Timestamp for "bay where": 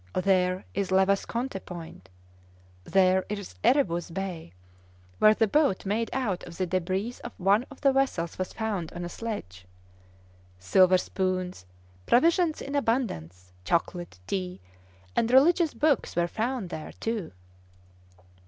4.09-5.35